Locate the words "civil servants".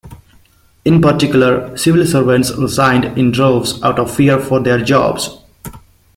1.77-2.49